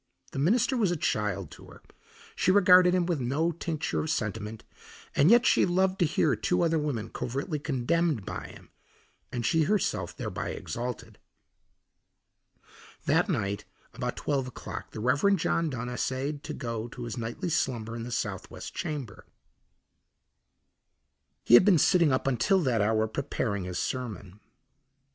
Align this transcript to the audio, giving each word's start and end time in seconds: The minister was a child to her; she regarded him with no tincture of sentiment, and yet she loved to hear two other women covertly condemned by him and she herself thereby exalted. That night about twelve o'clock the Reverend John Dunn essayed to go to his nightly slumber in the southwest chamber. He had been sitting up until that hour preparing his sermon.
The 0.31 0.39
minister 0.39 0.75
was 0.75 0.89
a 0.89 0.95
child 0.95 1.51
to 1.51 1.65
her; 1.67 1.83
she 2.35 2.49
regarded 2.51 2.95
him 2.95 3.05
with 3.05 3.19
no 3.21 3.51
tincture 3.51 3.99
of 3.99 4.09
sentiment, 4.09 4.63
and 5.15 5.29
yet 5.29 5.45
she 5.45 5.63
loved 5.63 5.99
to 5.99 6.07
hear 6.07 6.35
two 6.35 6.63
other 6.63 6.79
women 6.79 7.11
covertly 7.11 7.59
condemned 7.59 8.25
by 8.25 8.47
him 8.47 8.71
and 9.31 9.45
she 9.45 9.65
herself 9.65 10.17
thereby 10.17 10.49
exalted. 10.53 11.19
That 13.05 13.29
night 13.29 13.65
about 13.93 14.17
twelve 14.17 14.47
o'clock 14.47 14.89
the 14.89 14.99
Reverend 14.99 15.37
John 15.37 15.69
Dunn 15.69 15.87
essayed 15.87 16.43
to 16.45 16.53
go 16.55 16.87
to 16.87 17.03
his 17.03 17.15
nightly 17.15 17.49
slumber 17.49 17.95
in 17.95 18.01
the 18.01 18.11
southwest 18.11 18.73
chamber. 18.73 19.27
He 21.43 21.53
had 21.53 21.63
been 21.63 21.77
sitting 21.77 22.11
up 22.11 22.25
until 22.25 22.59
that 22.61 22.81
hour 22.81 23.07
preparing 23.07 23.65
his 23.65 23.77
sermon. 23.77 24.39